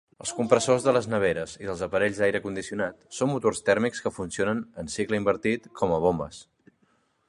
Els 0.23 0.29
compressors 0.35 0.85
de 0.85 0.93
les 0.95 1.07
neveres 1.13 1.53
i 1.65 1.69
dels 1.71 1.83
aparells 1.87 2.23
d'aire 2.23 2.41
condicionat 2.47 3.05
són 3.19 3.31
motors 3.35 3.63
tèrmics 3.71 4.05
que 4.07 4.15
funcionen 4.19 4.65
en 4.85 4.93
cicle 4.99 5.25
invertit 5.25 5.73
com 5.83 5.97
a 5.97 6.03
bombes. 6.09 6.47